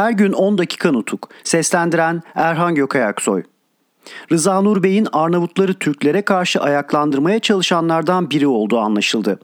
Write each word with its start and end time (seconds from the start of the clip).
Her 0.00 0.10
gün 0.10 0.32
10 0.32 0.58
dakika 0.58 0.92
nutuk. 0.92 1.28
Seslendiren 1.44 2.22
Erhan 2.34 2.74
Gökayaksoy. 2.74 3.42
Rıza 4.32 4.60
Nur 4.60 4.82
Bey'in 4.82 5.08
Arnavutları 5.12 5.74
Türklere 5.74 6.22
karşı 6.22 6.60
ayaklandırmaya 6.60 7.38
çalışanlardan 7.38 8.30
biri 8.30 8.46
olduğu 8.46 8.78
anlaşıldı. 8.78 9.40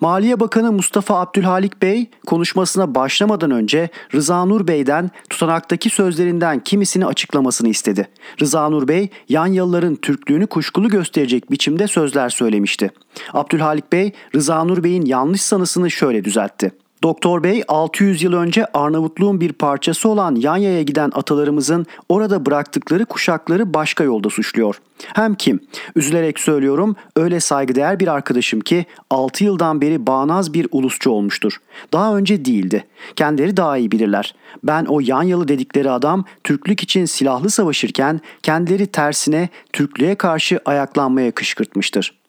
Maliye 0.00 0.40
Bakanı 0.40 0.72
Mustafa 0.72 1.20
Abdülhalik 1.20 1.82
Bey 1.82 2.10
konuşmasına 2.26 2.94
başlamadan 2.94 3.50
önce 3.50 3.88
Rıza 4.14 4.44
Nur 4.44 4.66
Bey'den 4.66 5.10
tutanaktaki 5.28 5.90
sözlerinden 5.90 6.60
kimisini 6.60 7.06
açıklamasını 7.06 7.68
istedi. 7.68 8.08
Rıza 8.40 8.68
Nur 8.68 8.88
Bey 8.88 9.08
yan 9.28 9.46
yalıların 9.46 9.94
Türklüğünü 9.94 10.46
kuşkulu 10.46 10.88
gösterecek 10.88 11.50
biçimde 11.50 11.86
sözler 11.86 12.28
söylemişti. 12.28 12.90
Abdülhalik 13.32 13.92
Bey 13.92 14.12
Rıza 14.34 14.64
Nur 14.64 14.84
Bey'in 14.84 15.06
yanlış 15.06 15.42
sanısını 15.42 15.90
şöyle 15.90 16.24
düzeltti. 16.24 16.72
Doktor 17.02 17.42
Bey 17.42 17.62
600 17.68 18.22
yıl 18.22 18.32
önce 18.32 18.66
Arnavutluğun 18.74 19.40
bir 19.40 19.52
parçası 19.52 20.08
olan 20.08 20.34
Yanya'ya 20.34 20.82
giden 20.82 21.10
atalarımızın 21.14 21.86
orada 22.08 22.46
bıraktıkları 22.46 23.04
kuşakları 23.04 23.74
başka 23.74 24.04
yolda 24.04 24.30
suçluyor. 24.30 24.80
Hem 25.14 25.34
kim? 25.34 25.60
Üzülerek 25.96 26.40
söylüyorum 26.40 26.96
öyle 27.16 27.40
saygıdeğer 27.40 28.00
bir 28.00 28.08
arkadaşım 28.08 28.60
ki 28.60 28.86
6 29.10 29.44
yıldan 29.44 29.80
beri 29.80 30.06
bağnaz 30.06 30.54
bir 30.54 30.68
ulusçu 30.72 31.10
olmuştur. 31.10 31.56
Daha 31.92 32.16
önce 32.16 32.44
değildi. 32.44 32.84
Kendileri 33.16 33.56
daha 33.56 33.76
iyi 33.78 33.92
bilirler. 33.92 34.34
Ben 34.64 34.84
o 34.84 35.00
Yanyalı 35.00 35.48
dedikleri 35.48 35.90
adam 35.90 36.24
Türklük 36.44 36.82
için 36.82 37.04
silahlı 37.04 37.50
savaşırken 37.50 38.20
kendileri 38.42 38.86
tersine 38.86 39.48
Türklüğe 39.72 40.14
karşı 40.14 40.60
ayaklanmaya 40.64 41.30
kışkırtmıştır. 41.30 42.19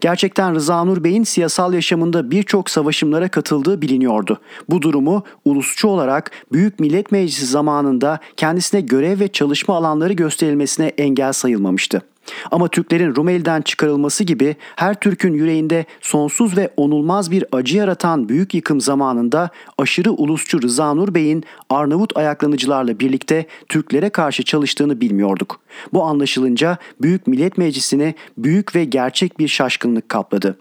Gerçekten 0.00 0.54
Rıza 0.54 0.84
Nur 0.84 1.04
Bey'in 1.04 1.24
siyasal 1.24 1.74
yaşamında 1.74 2.30
birçok 2.30 2.70
savaşımlara 2.70 3.28
katıldığı 3.28 3.82
biliniyordu. 3.82 4.40
Bu 4.68 4.82
durumu 4.82 5.24
ulusçu 5.44 5.88
olarak 5.88 6.30
Büyük 6.52 6.80
Millet 6.80 7.12
Meclisi 7.12 7.46
zamanında 7.46 8.18
kendisine 8.36 8.80
görev 8.80 9.20
ve 9.20 9.28
çalışma 9.28 9.76
alanları 9.76 10.12
gösterilmesine 10.12 10.86
engel 10.86 11.32
sayılmamıştı. 11.32 12.02
Ama 12.50 12.68
Türklerin 12.68 13.16
Rumeli'den 13.16 13.62
çıkarılması 13.62 14.24
gibi 14.24 14.56
her 14.76 15.00
Türk'ün 15.00 15.34
yüreğinde 15.34 15.84
sonsuz 16.00 16.56
ve 16.56 16.70
onulmaz 16.76 17.30
bir 17.30 17.44
acı 17.52 17.76
yaratan 17.76 18.28
büyük 18.28 18.54
yıkım 18.54 18.80
zamanında 18.80 19.50
aşırı 19.78 20.12
ulusçu 20.12 20.62
Rıza 20.62 20.94
Nur 20.94 21.14
Bey'in 21.14 21.44
Arnavut 21.70 22.16
ayaklanıcılarla 22.16 23.00
birlikte 23.00 23.46
Türklere 23.68 24.10
karşı 24.10 24.42
çalıştığını 24.42 25.00
bilmiyorduk. 25.00 25.60
Bu 25.92 26.04
anlaşılınca 26.04 26.78
Büyük 27.02 27.26
Millet 27.26 27.58
Meclisi'ni 27.58 28.14
büyük 28.38 28.74
ve 28.74 28.84
gerçek 28.84 29.38
bir 29.38 29.48
şaşkınlık 29.48 30.08
kapladı. 30.08 30.58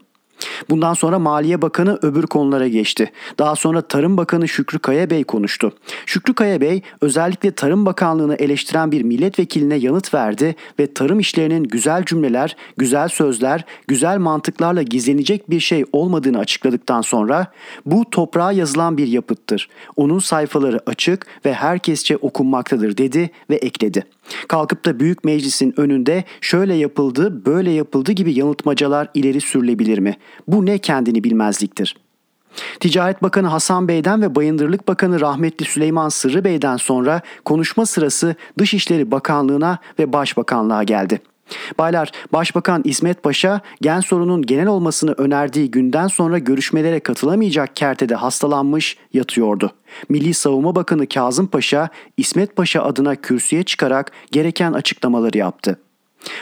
Bundan 0.69 0.93
sonra 0.93 1.19
Maliye 1.19 1.61
Bakanı 1.61 1.99
öbür 2.01 2.23
konulara 2.23 2.67
geçti. 2.67 3.11
Daha 3.39 3.55
sonra 3.55 3.81
Tarım 3.81 4.17
Bakanı 4.17 4.47
Şükrü 4.47 4.79
Kaya 4.79 5.09
Bey 5.09 5.23
konuştu. 5.23 5.73
Şükrü 6.05 6.33
Kaya 6.33 6.61
Bey 6.61 6.81
özellikle 7.01 7.51
Tarım 7.51 7.85
Bakanlığı'nı 7.85 8.35
eleştiren 8.35 8.91
bir 8.91 9.01
milletvekiline 9.01 9.75
yanıt 9.75 10.13
verdi 10.13 10.55
ve 10.79 10.93
tarım 10.93 11.19
işlerinin 11.19 11.63
güzel 11.63 12.05
cümleler, 12.05 12.55
güzel 12.77 13.07
sözler, 13.07 13.65
güzel 13.87 14.17
mantıklarla 14.17 14.81
gizlenecek 14.81 15.49
bir 15.49 15.59
şey 15.59 15.85
olmadığını 15.93 16.39
açıkladıktan 16.39 17.01
sonra 17.01 17.47
bu 17.85 18.05
toprağa 18.11 18.51
yazılan 18.51 18.97
bir 18.97 19.07
yapıttır. 19.07 19.69
Onun 19.95 20.19
sayfaları 20.19 20.79
açık 20.85 21.27
ve 21.45 21.53
herkesçe 21.53 22.17
okunmaktadır 22.17 22.97
dedi 22.97 23.29
ve 23.49 23.55
ekledi. 23.55 24.03
Kalkıp 24.47 24.85
da 24.85 24.99
büyük 24.99 25.23
meclisin 25.23 25.73
önünde 25.77 26.23
şöyle 26.41 26.73
yapıldı, 26.73 27.45
böyle 27.45 27.71
yapıldı 27.71 28.11
gibi 28.11 28.39
yanıltmacalar 28.39 29.07
ileri 29.13 29.41
sürülebilir 29.41 29.97
mi? 29.97 30.17
Bu 30.47 30.65
ne 30.65 30.77
kendini 30.77 31.23
bilmezliktir. 31.23 31.95
Ticaret 32.79 33.23
Bakanı 33.23 33.47
Hasan 33.47 33.87
Bey'den 33.87 34.21
ve 34.21 34.35
Bayındırlık 34.35 34.87
Bakanı 34.87 35.19
rahmetli 35.21 35.65
Süleyman 35.65 36.09
Sırrı 36.09 36.43
Bey'den 36.43 36.77
sonra 36.77 37.21
konuşma 37.45 37.85
sırası 37.85 38.35
Dışişleri 38.59 39.11
Bakanlığı'na 39.11 39.77
ve 39.99 40.13
Başbakanlığa 40.13 40.83
geldi. 40.83 41.21
Baylar, 41.79 42.11
Başbakan 42.33 42.81
İsmet 42.85 43.23
Paşa 43.23 43.61
gen 43.81 43.99
sorunun 43.99 44.41
genel 44.41 44.67
olmasını 44.67 45.11
önerdiği 45.11 45.71
günden 45.71 46.07
sonra 46.07 46.37
görüşmelere 46.37 46.99
katılamayacak 46.99 47.75
kertede 47.75 48.15
hastalanmış 48.15 48.97
yatıyordu. 49.13 49.71
Milli 50.09 50.33
Savunma 50.33 50.75
Bakanı 50.75 51.07
Kazım 51.07 51.47
Paşa, 51.47 51.89
İsmet 52.17 52.55
Paşa 52.55 52.83
adına 52.83 53.15
kürsüye 53.15 53.63
çıkarak 53.63 54.11
gereken 54.31 54.73
açıklamaları 54.73 55.37
yaptı. 55.37 55.79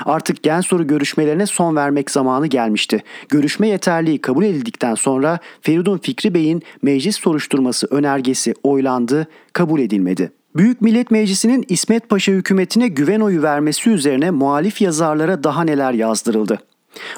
Artık 0.06 0.44
gen 0.44 0.62
soru 0.62 0.88
görüşmelerine 0.88 1.46
son 1.46 1.76
vermek 1.76 2.12
zamanı 2.12 2.48
gelmişti. 2.48 3.04
Görüşme 3.30 3.68
yeterliği 3.68 4.22
kabul 4.22 4.44
edildikten 4.44 4.96
sonra 4.96 5.40
Feridun 5.62 5.98
Fikri 5.98 6.34
Bey'in 6.34 6.64
meclis 6.82 7.18
soruşturması 7.18 7.88
önergesi 7.92 8.54
oylandı, 8.64 9.28
kabul 9.54 9.80
edilmedi. 9.80 10.32
Büyük 10.56 10.82
Millet 10.82 11.12
Meclisi'nin 11.12 11.66
İsmet 11.70 12.10
Paşa 12.10 12.32
hükümetine 12.32 12.88
güven 12.88 13.20
oyu 13.20 13.42
vermesi 13.42 13.90
üzerine 13.90 14.32
muhalif 14.32 14.82
yazarlara 14.82 15.44
daha 15.44 15.64
neler 15.64 15.94
yazdırıldı. 15.94 16.60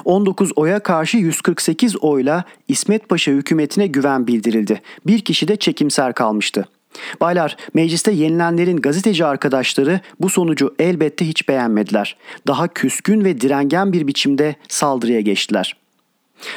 19 0.04 0.52
oya 0.56 0.80
karşı 0.80 1.16
148 1.16 1.96
oyla 1.96 2.44
İsmet 2.68 3.08
Paşa 3.08 3.32
hükümetine 3.32 3.86
güven 3.86 4.26
bildirildi. 4.26 4.82
Bir 5.06 5.20
kişi 5.20 5.48
de 5.48 5.56
çekimser 5.56 6.14
kalmıştı. 6.14 6.68
Baylar, 7.20 7.56
mecliste 7.74 8.12
yenilenlerin 8.12 8.76
gazeteci 8.76 9.24
arkadaşları 9.24 10.00
bu 10.20 10.28
sonucu 10.28 10.74
elbette 10.78 11.28
hiç 11.28 11.48
beğenmediler. 11.48 12.16
Daha 12.46 12.68
küskün 12.68 13.24
ve 13.24 13.40
direngen 13.40 13.92
bir 13.92 14.06
biçimde 14.06 14.56
saldırıya 14.68 15.20
geçtiler. 15.20 15.81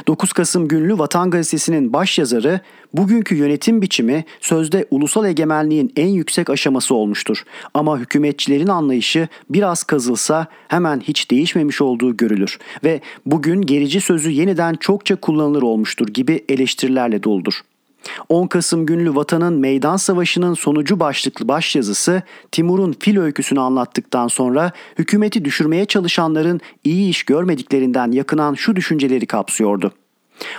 9 0.07 0.33
Kasım 0.33 0.67
günlü 0.67 0.97
Vatan 0.97 1.29
Gazetesi'nin 1.29 1.93
başyazarı 1.93 2.59
bugünkü 2.93 3.35
yönetim 3.35 3.81
biçimi 3.81 4.25
sözde 4.41 4.85
ulusal 4.91 5.25
egemenliğin 5.25 5.93
en 5.95 6.07
yüksek 6.07 6.49
aşaması 6.49 6.95
olmuştur. 6.95 7.43
Ama 7.73 7.99
hükümetçilerin 7.99 8.67
anlayışı 8.67 9.27
biraz 9.49 9.83
kazılsa 9.83 10.47
hemen 10.67 10.99
hiç 10.99 11.31
değişmemiş 11.31 11.81
olduğu 11.81 12.17
görülür 12.17 12.59
ve 12.83 13.01
bugün 13.25 13.61
gerici 13.61 14.01
sözü 14.01 14.29
yeniden 14.29 14.73
çokça 14.73 15.15
kullanılır 15.15 15.61
olmuştur 15.61 16.07
gibi 16.07 16.45
eleştirilerle 16.49 17.23
doldur. 17.23 17.61
10 18.29 18.47
Kasım 18.47 18.85
günlü 18.85 19.15
Vatanın 19.15 19.59
Meydan 19.59 19.97
Savaşı'nın 19.97 20.53
sonucu 20.53 20.99
başlıklı 20.99 21.47
başyazısı 21.47 22.21
Timur'un 22.51 22.95
fil 22.99 23.19
öyküsünü 23.19 23.59
anlattıktan 23.59 24.27
sonra 24.27 24.71
hükümeti 24.99 25.45
düşürmeye 25.45 25.85
çalışanların 25.85 26.61
iyi 26.83 27.09
iş 27.09 27.23
görmediklerinden 27.23 28.11
yakınan 28.11 28.53
şu 28.53 28.75
düşünceleri 28.75 29.25
kapsıyordu. 29.25 29.91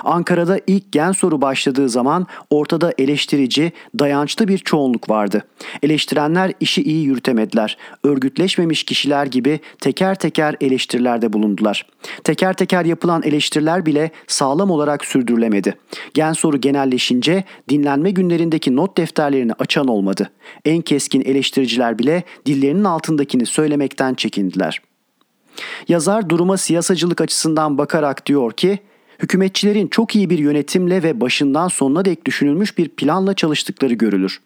Ankara'da 0.04 0.60
ilk 0.66 0.92
gen 0.92 1.12
soru 1.12 1.40
başladığı 1.40 1.88
zaman 1.88 2.26
ortada 2.50 2.92
eleştirici, 2.98 3.72
dayançlı 3.98 4.48
bir 4.48 4.58
çoğunluk 4.58 5.10
vardı. 5.10 5.44
Eleştirenler 5.82 6.52
işi 6.60 6.82
iyi 6.82 7.04
yürütemediler. 7.04 7.78
Örgütleşmemiş 8.04 8.84
kişiler 8.84 9.26
gibi 9.26 9.60
teker 9.80 10.14
teker 10.14 10.56
eleştirilerde 10.60 11.32
bulundular. 11.32 11.86
Teker 12.24 12.52
teker 12.52 12.84
yapılan 12.84 13.22
eleştiriler 13.22 13.86
bile 13.86 14.10
sağlam 14.26 14.70
olarak 14.70 15.04
sürdürülemedi. 15.04 15.74
Gen 16.14 16.32
soru 16.32 16.60
genelleşince 16.60 17.44
dinlenme 17.68 18.10
günlerindeki 18.10 18.76
not 18.76 18.96
defterlerini 18.96 19.52
açan 19.52 19.88
olmadı. 19.88 20.30
En 20.64 20.80
keskin 20.80 21.20
eleştiriciler 21.20 21.98
bile 21.98 22.24
dillerinin 22.46 22.84
altındakini 22.84 23.46
söylemekten 23.46 24.14
çekindiler. 24.14 24.82
Yazar 25.88 26.28
duruma 26.30 26.56
siyasacılık 26.56 27.20
açısından 27.20 27.78
bakarak 27.78 28.26
diyor 28.26 28.52
ki, 28.52 28.78
hükümetçilerin 29.22 29.88
çok 29.88 30.16
iyi 30.16 30.30
bir 30.30 30.38
yönetimle 30.38 31.02
ve 31.02 31.20
başından 31.20 31.68
sonuna 31.68 32.04
dek 32.04 32.24
düşünülmüş 32.24 32.78
bir 32.78 32.88
planla 32.88 33.34
çalıştıkları 33.34 33.94
görülür. 33.94 34.40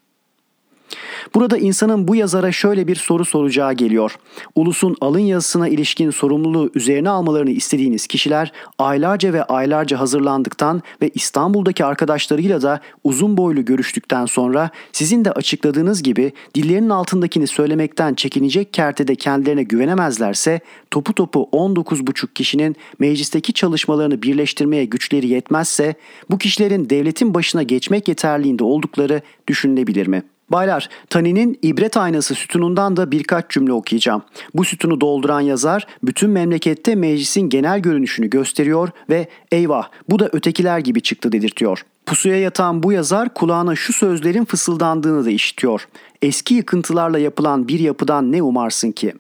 Burada 1.35 1.59
insanın 1.59 2.09
bu 2.09 2.17
yazara 2.17 2.53
şöyle 2.53 2.87
bir 2.87 2.97
soru 2.97 3.25
soracağı 3.25 3.73
geliyor. 3.73 4.17
Ulusun 4.55 4.97
alın 5.01 5.19
yazısına 5.19 5.69
ilişkin 5.69 6.11
sorumluluğu 6.11 6.71
üzerine 6.75 7.11
almalarını 7.11 7.51
istediğiniz 7.51 8.07
kişiler 8.07 8.53
aylarca 8.79 9.33
ve 9.33 9.45
aylarca 9.45 10.01
hazırlandıktan 10.01 10.83
ve 11.03 11.11
İstanbul'daki 11.15 11.85
arkadaşlarıyla 11.85 12.63
da 12.63 12.81
uzun 13.05 13.37
boylu 13.37 13.65
görüştükten 13.65 14.27
sonra 14.27 14.71
sizin 14.93 15.25
de 15.25 15.33
açıkladığınız 15.33 16.03
gibi 16.03 16.33
dillerinin 16.55 16.91
altındakini 16.91 17.47
söylemekten 17.47 18.15
çekinecek 18.15 18.73
kertede 18.73 19.15
kendilerine 19.15 19.63
güvenemezlerse 19.63 20.61
topu 20.91 21.13
topu 21.13 21.49
19,5 21.53 22.35
kişinin 22.35 22.77
meclisteki 22.99 23.53
çalışmalarını 23.53 24.23
birleştirmeye 24.23 24.85
güçleri 24.85 25.29
yetmezse 25.29 25.95
bu 26.31 26.39
kişilerin 26.39 26.91
devletin 26.91 27.35
başına 27.35 27.63
geçmek 27.63 28.09
yeterliğinde 28.09 28.65
oldukları 28.65 29.23
düşünülebilir 29.49 30.07
mi?'' 30.07 30.40
Baylar, 30.51 30.89
Tani'nin 31.11 31.59
ibret 31.63 31.97
aynası 31.97 32.35
sütunundan 32.35 32.97
da 32.97 33.11
birkaç 33.11 33.51
cümle 33.51 33.73
okuyacağım. 33.73 34.23
Bu 34.55 34.65
sütunu 34.65 35.01
dolduran 35.01 35.41
yazar 35.41 35.87
bütün 36.03 36.31
memlekette 36.31 36.95
meclisin 36.95 37.49
genel 37.49 37.81
görünüşünü 37.81 38.31
gösteriyor 38.31 38.89
ve 39.11 39.29
eyvah 39.53 39.89
bu 40.09 40.19
da 40.19 40.29
ötekiler 40.33 40.79
gibi 40.79 41.01
çıktı 41.01 41.33
dedirtiyor. 41.33 41.85
Pusuya 42.07 42.41
yatan 42.41 42.83
bu 42.83 42.93
yazar 42.93 43.35
kulağına 43.35 43.77
şu 43.77 43.93
sözlerin 43.93 44.45
fısıldandığını 44.45 45.25
da 45.25 45.31
işitiyor. 45.31 45.89
Eski 46.23 46.55
yıkıntılarla 46.55 47.19
yapılan 47.19 47.69
bir 47.69 47.79
yapıdan 47.79 48.33
ne 48.33 48.43
umarsın 48.43 48.93
ki? 48.93 49.15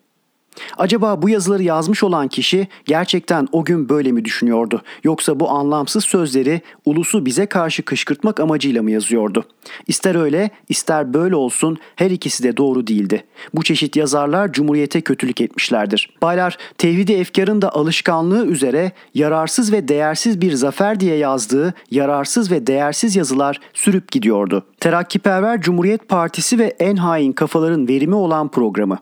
Acaba 0.78 1.22
bu 1.22 1.28
yazıları 1.28 1.62
yazmış 1.62 2.02
olan 2.02 2.28
kişi 2.28 2.68
gerçekten 2.84 3.48
o 3.52 3.64
gün 3.64 3.88
böyle 3.88 4.12
mi 4.12 4.24
düşünüyordu? 4.24 4.82
Yoksa 5.04 5.40
bu 5.40 5.50
anlamsız 5.50 6.04
sözleri 6.04 6.60
ulusu 6.84 7.26
bize 7.26 7.46
karşı 7.46 7.82
kışkırtmak 7.82 8.40
amacıyla 8.40 8.82
mı 8.82 8.90
yazıyordu? 8.90 9.44
İster 9.86 10.14
öyle, 10.14 10.50
ister 10.68 11.14
böyle 11.14 11.36
olsun 11.36 11.78
her 11.96 12.10
ikisi 12.10 12.42
de 12.42 12.56
doğru 12.56 12.86
değildi. 12.86 13.24
Bu 13.54 13.62
çeşit 13.62 13.96
yazarlar 13.96 14.52
Cumhuriyete 14.52 15.00
kötülük 15.00 15.40
etmişlerdir. 15.40 16.10
Baylar, 16.22 16.56
tevhidi 16.78 17.12
efkarın 17.12 17.62
da 17.62 17.74
alışkanlığı 17.74 18.46
üzere 18.46 18.92
yararsız 19.14 19.72
ve 19.72 19.88
değersiz 19.88 20.40
bir 20.40 20.52
zafer 20.52 21.00
diye 21.00 21.16
yazdığı 21.16 21.74
yararsız 21.90 22.50
ve 22.50 22.66
değersiz 22.66 23.16
yazılar 23.16 23.60
sürüp 23.74 24.12
gidiyordu. 24.12 24.64
Terakkiperver 24.80 25.60
Cumhuriyet 25.60 26.08
Partisi 26.08 26.58
ve 26.58 26.76
en 26.78 26.96
hain 26.96 27.32
kafaların 27.32 27.88
verimi 27.88 28.14
olan 28.14 28.48
programı. 28.48 28.98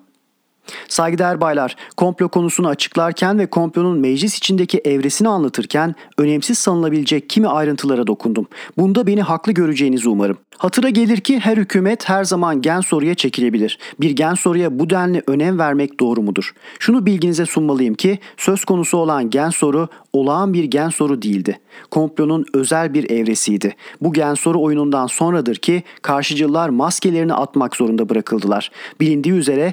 Saygıdeğer 0.89 1.41
baylar, 1.41 1.77
komplo 1.97 2.29
konusunu 2.29 2.69
açıklarken 2.69 3.39
ve 3.39 3.47
komplonun 3.47 3.99
meclis 3.99 4.39
içindeki 4.39 4.79
evresini 4.79 5.29
anlatırken 5.29 5.95
önemsiz 6.19 6.59
sanılabilecek 6.59 7.31
kimi 7.31 7.49
ayrıntılara 7.49 8.07
dokundum. 8.07 8.47
Bunda 8.79 9.07
beni 9.07 9.23
haklı 9.23 9.53
göreceğinizi 9.53 10.09
umarım. 10.09 10.39
Hatıra 10.59 10.89
gelir 10.89 11.21
ki 11.21 11.41
her 11.41 11.57
hükümet 11.57 12.09
her 12.09 12.25
zaman 12.25 12.63
gen 12.63 12.81
soruya 12.81 13.15
çekilebilir. 13.15 13.79
Bir 14.01 14.11
gen 14.11 14.35
soruya 14.35 14.79
bu 14.79 14.91
denli 14.91 15.23
önem 15.27 15.59
vermek 15.59 16.01
doğru 16.01 16.23
mudur? 16.23 16.55
Şunu 16.79 17.07
bilginize 17.07 17.47
sunmalıyım 17.47 17.95
ki 17.95 18.19
söz 18.37 18.65
konusu 18.65 18.99
olan 18.99 19.31
gen 19.31 19.51
soru 19.51 19.89
olağan 20.13 20.55
bir 20.55 20.65
gen 20.65 20.89
soru 20.89 21.23
değildi. 21.23 21.61
Komplonun 21.91 22.45
özel 22.55 22.95
bir 22.95 23.11
evresiydi. 23.11 23.75
Bu 24.01 24.13
gen 24.13 24.35
soru 24.35 24.63
oyunundan 24.63 25.07
sonradır 25.07 25.57
ki 25.57 25.83
karşıcılar 26.03 26.69
maskelerini 26.69 27.35
atmak 27.35 27.77
zorunda 27.77 28.09
bırakıldılar. 28.09 28.71
Bilindiği 29.01 29.35
üzere 29.35 29.73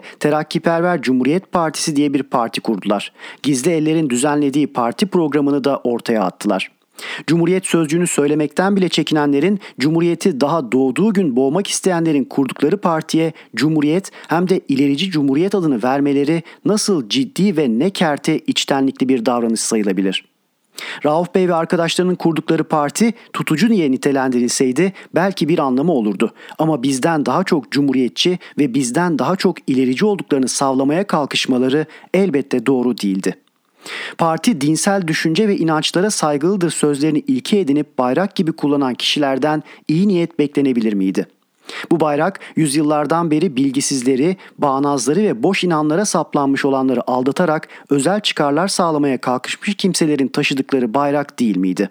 Terakkiperver 0.85 1.01
Cumhuriyet 1.01 1.51
Partisi 1.51 1.95
diye 1.95 2.13
bir 2.13 2.23
parti 2.23 2.61
kurdular. 2.61 3.11
Gizli 3.43 3.71
ellerin 3.71 4.09
düzenlediği 4.09 4.67
parti 4.67 5.05
programını 5.05 5.63
da 5.63 5.77
ortaya 5.77 6.23
attılar. 6.23 6.71
Cumhuriyet 7.27 7.65
sözcüğünü 7.65 8.07
söylemekten 8.07 8.75
bile 8.75 8.89
çekinenlerin, 8.89 9.59
Cumhuriyeti 9.79 10.41
daha 10.41 10.71
doğduğu 10.71 11.13
gün 11.13 11.35
boğmak 11.35 11.67
isteyenlerin 11.67 12.23
kurdukları 12.23 12.77
partiye 12.77 13.33
Cumhuriyet 13.55 14.11
hem 14.27 14.49
de 14.49 14.61
ilerici 14.67 15.11
Cumhuriyet 15.11 15.55
adını 15.55 15.83
vermeleri 15.83 16.43
nasıl 16.65 17.09
ciddi 17.09 17.57
ve 17.57 17.79
ne 17.79 17.89
kerte 17.89 18.39
içtenlikli 18.39 19.09
bir 19.09 19.25
davranış 19.25 19.59
sayılabilir?'' 19.59 20.34
Rauf 21.05 21.35
Bey 21.35 21.49
ve 21.49 21.55
arkadaşlarının 21.55 22.15
kurdukları 22.15 22.63
parti 22.63 23.13
tutucu 23.33 23.69
niye 23.69 23.91
nitelendirilseydi 23.91 24.93
belki 25.15 25.49
bir 25.49 25.59
anlamı 25.59 25.91
olurdu. 25.91 26.33
Ama 26.57 26.83
bizden 26.83 27.25
daha 27.25 27.43
çok 27.43 27.71
cumhuriyetçi 27.71 28.39
ve 28.59 28.73
bizden 28.73 29.19
daha 29.19 29.35
çok 29.35 29.69
ilerici 29.69 30.05
olduklarını 30.05 30.47
savlamaya 30.47 31.07
kalkışmaları 31.07 31.85
elbette 32.13 32.65
doğru 32.65 32.97
değildi. 32.97 33.35
Parti 34.17 34.61
dinsel 34.61 35.07
düşünce 35.07 35.47
ve 35.47 35.57
inançlara 35.57 36.11
saygılıdır 36.11 36.69
sözlerini 36.71 37.19
ilke 37.19 37.59
edinip 37.59 37.97
bayrak 37.97 38.35
gibi 38.35 38.51
kullanan 38.51 38.93
kişilerden 38.93 39.63
iyi 39.87 40.07
niyet 40.07 40.39
beklenebilir 40.39 40.93
miydi? 40.93 41.27
Bu 41.91 41.99
bayrak 41.99 42.39
yüzyıllardan 42.55 43.31
beri 43.31 43.55
bilgisizleri, 43.55 44.37
bağnazları 44.57 45.19
ve 45.19 45.43
boş 45.43 45.63
inanlara 45.63 46.05
saplanmış 46.05 46.65
olanları 46.65 47.09
aldatarak 47.09 47.67
özel 47.89 48.19
çıkarlar 48.19 48.67
sağlamaya 48.67 49.21
kalkışmış 49.21 49.75
kimselerin 49.75 50.27
taşıdıkları 50.27 50.93
bayrak 50.93 51.39
değil 51.39 51.57
miydi? 51.57 51.89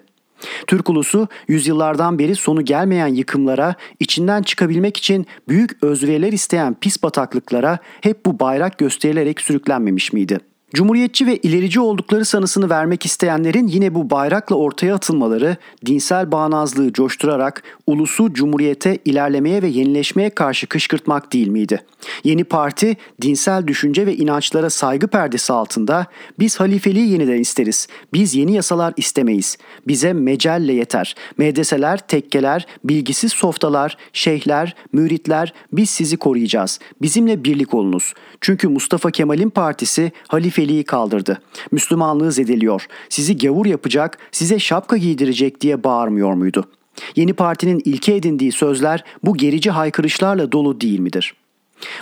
Türk 0.67 0.89
ulusu 0.89 1.27
yüzyıllardan 1.47 2.19
beri 2.19 2.35
sonu 2.35 2.65
gelmeyen 2.65 3.07
yıkımlara, 3.07 3.75
içinden 3.99 4.43
çıkabilmek 4.43 4.97
için 4.97 5.25
büyük 5.47 5.83
özveriler 5.83 6.33
isteyen 6.33 6.73
pis 6.81 7.03
bataklıklara 7.03 7.77
hep 8.01 8.25
bu 8.25 8.39
bayrak 8.39 8.77
gösterilerek 8.77 9.41
sürüklenmemiş 9.41 10.13
miydi?'' 10.13 10.54
Cumhuriyetçi 10.75 11.27
ve 11.27 11.37
ilerici 11.37 11.79
oldukları 11.79 12.25
sanısını 12.25 12.69
vermek 12.69 13.05
isteyenlerin 13.05 13.67
yine 13.67 13.95
bu 13.95 14.09
bayrakla 14.09 14.55
ortaya 14.55 14.95
atılmaları 14.95 15.57
dinsel 15.85 16.31
bağnazlığı 16.31 16.93
coşturarak 16.93 17.63
ulusu 17.87 18.33
cumhuriyete 18.33 18.97
ilerlemeye 19.05 19.61
ve 19.61 19.67
yenileşmeye 19.67 20.29
karşı 20.29 20.67
kışkırtmak 20.67 21.33
değil 21.33 21.47
miydi? 21.47 21.81
Yeni 22.23 22.43
parti 22.43 22.97
dinsel 23.21 23.67
düşünce 23.67 24.05
ve 24.05 24.15
inançlara 24.15 24.69
saygı 24.69 25.07
perdesi 25.07 25.53
altında 25.53 26.05
biz 26.39 26.59
halifeliği 26.59 27.11
yeniden 27.11 27.39
isteriz. 27.39 27.87
Biz 28.13 28.35
yeni 28.35 28.53
yasalar 28.53 28.93
istemeyiz. 28.97 29.57
Bize 29.87 30.13
mecelle 30.13 30.73
yeter. 30.73 31.15
Medreseler, 31.37 32.07
tekkeler, 32.07 32.65
bilgisiz 32.83 33.31
softalar, 33.31 33.97
şeyhler, 34.13 34.75
müritler 34.93 35.53
biz 35.73 35.89
sizi 35.89 36.17
koruyacağız. 36.17 36.79
Bizimle 37.01 37.43
birlik 37.43 37.73
olunuz. 37.73 38.13
Çünkü 38.41 38.67
Mustafa 38.67 39.11
Kemal'in 39.11 39.49
partisi 39.49 40.11
halifeliği 40.27 40.64
halifeliği 40.65 40.83
kaldırdı. 40.83 41.41
Müslümanlığı 41.71 42.31
zedeliyor. 42.31 42.87
Sizi 43.09 43.37
gavur 43.37 43.65
yapacak, 43.65 44.17
size 44.31 44.59
şapka 44.59 44.97
giydirecek 44.97 45.61
diye 45.61 45.83
bağırmıyor 45.83 46.33
muydu? 46.33 46.65
Yeni 47.15 47.33
partinin 47.33 47.81
ilke 47.85 48.15
edindiği 48.15 48.51
sözler 48.51 49.03
bu 49.23 49.37
gerici 49.37 49.71
haykırışlarla 49.71 50.51
dolu 50.51 50.81
değil 50.81 50.99
midir?'' 50.99 51.45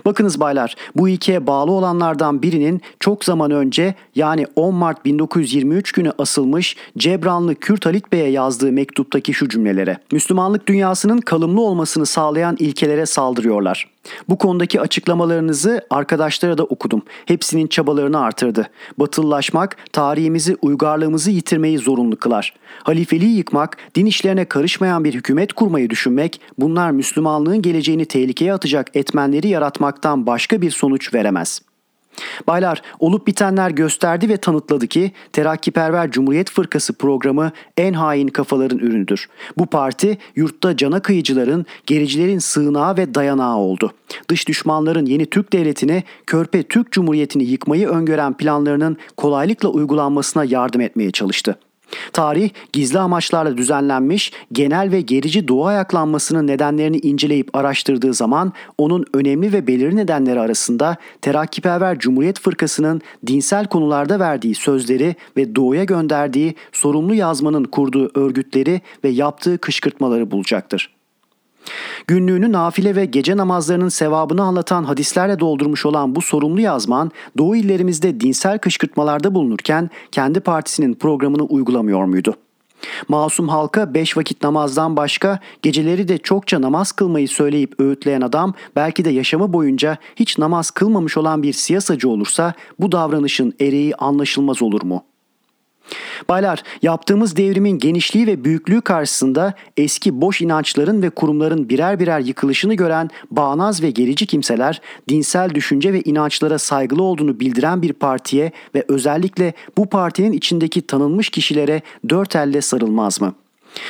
Bakınız 0.05 0.39
baylar 0.39 0.75
bu 0.95 1.09
ilkeye 1.09 1.47
bağlı 1.47 1.71
olanlardan 1.71 2.41
birinin 2.41 2.81
çok 2.99 3.25
zaman 3.25 3.51
önce 3.51 3.95
yani 4.15 4.45
10 4.55 4.75
Mart 4.75 5.05
1923 5.05 5.91
günü 5.91 6.11
asılmış 6.17 6.75
Cebranlı 6.97 7.55
Kürt 7.55 7.85
Halit 7.85 8.11
Bey'e 8.11 8.29
yazdığı 8.29 8.71
mektuptaki 8.71 9.33
şu 9.33 9.49
cümlelere. 9.49 9.97
Müslümanlık 10.11 10.67
dünyasının 10.67 11.17
kalımlı 11.17 11.61
olmasını 11.61 12.05
sağlayan 12.05 12.55
ilkelere 12.59 13.05
saldırıyorlar. 13.05 13.92
Bu 14.29 14.37
konudaki 14.37 14.81
açıklamalarınızı 14.81 15.85
arkadaşlara 15.89 16.57
da 16.57 16.63
okudum. 16.63 17.01
Hepsinin 17.25 17.67
çabalarını 17.67 18.19
artırdı. 18.19 18.69
Batıllaşmak, 18.97 19.77
tarihimizi, 19.93 20.57
uygarlığımızı 20.61 21.31
yitirmeyi 21.31 21.77
zorunlu 21.77 22.15
kılar. 22.15 22.53
Halifeliği 22.83 23.37
yıkmak, 23.37 23.77
din 23.95 24.05
işlerine 24.05 24.45
karışmayan 24.45 25.03
bir 25.03 25.13
hükümet 25.13 25.53
kurmayı 25.53 25.89
düşünmek, 25.89 26.41
bunlar 26.57 26.91
Müslümanlığın 26.91 27.61
geleceğini 27.61 28.05
tehlikeye 28.05 28.53
atacak 28.53 28.95
etmenleri 28.95 29.47
yaratmaktan 29.47 30.27
başka 30.27 30.61
bir 30.61 30.71
sonuç 30.71 31.13
veremez.'' 31.13 31.72
Baylar, 32.47 32.81
olup 32.99 33.27
bitenler 33.27 33.69
gösterdi 33.69 34.29
ve 34.29 34.37
tanıtladı 34.37 34.87
ki 34.87 35.11
Terakkiperver 35.33 36.11
Cumhuriyet 36.11 36.51
Fırkası 36.51 36.93
programı 36.93 37.51
en 37.77 37.93
hain 37.93 38.27
kafaların 38.27 38.79
ürünüdür. 38.79 39.29
Bu 39.57 39.65
parti 39.65 40.17
yurtta 40.35 40.77
cana 40.77 40.99
kıyıcıların, 40.99 41.65
gericilerin 41.85 42.39
sığınağı 42.39 42.97
ve 42.97 43.15
dayanağı 43.15 43.57
oldu. 43.57 43.93
Dış 44.29 44.47
düşmanların 44.47 45.05
yeni 45.05 45.25
Türk 45.25 45.53
devletini, 45.53 46.03
körpe 46.27 46.63
Türk 46.63 46.91
Cumhuriyeti'ni 46.91 47.43
yıkmayı 47.43 47.87
öngören 47.87 48.33
planlarının 48.33 48.97
kolaylıkla 49.17 49.69
uygulanmasına 49.69 50.43
yardım 50.43 50.81
etmeye 50.81 51.11
çalıştı. 51.11 51.55
Tarih 52.13 52.49
gizli 52.73 52.99
amaçlarla 52.99 53.57
düzenlenmiş 53.57 54.31
genel 54.51 54.91
ve 54.91 55.01
gerici 55.01 55.47
doğu 55.47 55.65
ayaklanmasının 55.65 56.47
nedenlerini 56.47 56.97
inceleyip 56.97 57.55
araştırdığı 57.55 58.13
zaman 58.13 58.53
onun 58.77 59.05
önemli 59.13 59.53
ve 59.53 59.67
belirli 59.67 59.95
nedenleri 59.95 60.39
arasında 60.39 60.97
Terakkiperver 61.21 61.99
Cumhuriyet 61.99 62.39
Fırkası'nın 62.39 63.01
dinsel 63.27 63.67
konularda 63.67 64.19
verdiği 64.19 64.55
sözleri 64.55 65.15
ve 65.37 65.55
doğuya 65.55 65.83
gönderdiği 65.83 66.55
sorumlu 66.71 67.15
yazmanın 67.15 67.63
kurduğu 67.63 68.11
örgütleri 68.15 68.81
ve 69.03 69.09
yaptığı 69.09 69.57
kışkırtmaları 69.57 70.31
bulacaktır. 70.31 71.02
Günlüğünü 72.07 72.51
nafile 72.51 72.95
ve 72.95 73.05
gece 73.05 73.37
namazlarının 73.37 73.89
sevabını 73.89 74.43
anlatan 74.43 74.83
hadislerle 74.83 75.39
doldurmuş 75.39 75.85
olan 75.85 76.15
bu 76.15 76.21
sorumlu 76.21 76.61
yazman 76.61 77.11
Doğu 77.37 77.55
illerimizde 77.55 78.19
dinsel 78.19 78.59
kışkırtmalarda 78.59 79.35
bulunurken 79.35 79.89
kendi 80.11 80.39
partisinin 80.39 80.93
programını 80.93 81.43
uygulamıyor 81.43 82.05
muydu? 82.05 82.35
Masum 83.07 83.49
halka 83.49 83.93
beş 83.93 84.17
vakit 84.17 84.43
namazdan 84.43 84.97
başka 84.97 85.39
geceleri 85.61 86.07
de 86.07 86.17
çokça 86.17 86.61
namaz 86.61 86.91
kılmayı 86.91 87.27
söyleyip 87.27 87.79
öğütleyen 87.79 88.21
adam 88.21 88.53
belki 88.75 89.05
de 89.05 89.09
yaşamı 89.09 89.53
boyunca 89.53 89.97
hiç 90.15 90.37
namaz 90.37 90.71
kılmamış 90.71 91.17
olan 91.17 91.43
bir 91.43 91.53
siyasacı 91.53 92.09
olursa 92.09 92.53
bu 92.79 92.91
davranışın 92.91 93.53
ereği 93.61 93.95
anlaşılmaz 93.95 94.61
olur 94.61 94.83
mu?'' 94.83 95.12
Baylar, 96.29 96.63
yaptığımız 96.81 97.37
devrimin 97.37 97.79
genişliği 97.79 98.27
ve 98.27 98.43
büyüklüğü 98.43 98.81
karşısında 98.81 99.53
eski 99.77 100.21
boş 100.21 100.41
inançların 100.41 101.01
ve 101.01 101.09
kurumların 101.09 101.69
birer 101.69 101.99
birer 101.99 102.19
yıkılışını 102.19 102.73
gören 102.73 103.09
bağnaz 103.31 103.83
ve 103.83 103.91
gerici 103.91 104.25
kimseler, 104.25 104.81
dinsel 105.09 105.49
düşünce 105.49 105.93
ve 105.93 106.01
inançlara 106.01 106.59
saygılı 106.59 107.03
olduğunu 107.03 107.39
bildiren 107.39 107.81
bir 107.81 107.93
partiye 107.93 108.51
ve 108.75 108.85
özellikle 108.87 109.53
bu 109.77 109.89
partinin 109.89 110.31
içindeki 110.31 110.81
tanınmış 110.81 111.29
kişilere 111.29 111.81
dört 112.09 112.35
elle 112.35 112.61
sarılmaz 112.61 113.21
mı?'' 113.21 113.42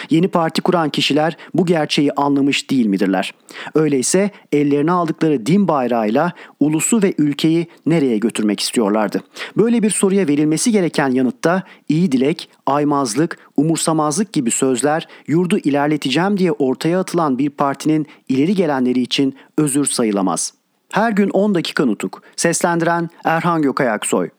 Yeni 0.09 0.27
parti 0.27 0.61
kuran 0.61 0.89
kişiler 0.89 1.37
bu 1.53 1.65
gerçeği 1.65 2.11
anlamış 2.11 2.69
değil 2.69 2.85
midirler? 2.85 3.33
Öyleyse 3.75 4.31
ellerine 4.51 4.91
aldıkları 4.91 5.45
din 5.45 5.67
bayrağıyla 5.67 6.33
ulusu 6.59 7.03
ve 7.03 7.13
ülkeyi 7.17 7.67
nereye 7.85 8.17
götürmek 8.17 8.59
istiyorlardı? 8.59 9.23
Böyle 9.57 9.83
bir 9.83 9.89
soruya 9.89 10.27
verilmesi 10.27 10.71
gereken 10.71 11.11
yanıtta 11.11 11.63
iyi 11.89 12.11
dilek, 12.11 12.49
aymazlık, 12.65 13.37
umursamazlık 13.57 14.33
gibi 14.33 14.51
sözler 14.51 15.07
yurdu 15.27 15.57
ilerleteceğim 15.57 16.37
diye 16.37 16.51
ortaya 16.51 16.99
atılan 16.99 17.37
bir 17.37 17.49
partinin 17.49 18.07
ileri 18.29 18.55
gelenleri 18.55 19.01
için 19.01 19.35
özür 19.57 19.85
sayılamaz.'' 19.85 20.63
Her 20.93 21.11
gün 21.11 21.29
10 21.29 21.55
dakika 21.55 21.85
nutuk. 21.85 22.21
Seslendiren 22.35 23.09
Erhan 23.25 23.61
Gökayaksoy. 23.61 24.29